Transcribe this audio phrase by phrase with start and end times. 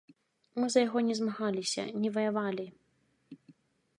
[0.61, 2.65] Мы за яго не змагаліся, не ваявалі.